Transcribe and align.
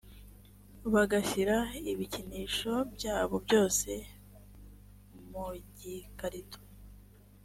bagashyira 0.93 1.57
ibikinisho 1.91 2.73
byabo 2.95 3.35
byose 3.45 3.89
mu 5.29 5.43
gikarito 5.77 6.59